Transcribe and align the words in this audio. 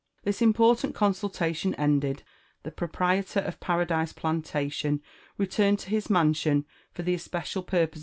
This 0.23 0.41
important 0.41 0.95
consultation 0.95 1.75
ended, 1.75 2.23
the 2.63 2.71
proprietor 2.71 3.39
of 3.41 3.59
Paradise 3.59 4.13
Plan 4.13 4.41
tatioq. 4.41 4.99
returned 5.37 5.77
to 5.77 5.91
his 5.91 6.09
mansion 6.09 6.65
for 6.91 7.03
the 7.03 7.13
especial 7.13 7.61
purpose. 7.61 7.99